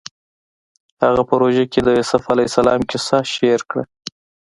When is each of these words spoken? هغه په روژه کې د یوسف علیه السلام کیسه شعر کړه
هغه 1.03 1.21
په 1.29 1.33
روژه 1.41 1.65
کې 1.71 1.79
د 1.83 1.89
یوسف 1.97 2.23
علیه 2.33 2.47
السلام 2.49 2.81
کیسه 2.89 3.17
شعر 3.33 3.61
کړه 3.69 3.83